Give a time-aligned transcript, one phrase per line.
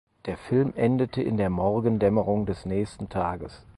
[0.25, 3.67] Der Film endet in der Morgendämmerung des nächsten Tages.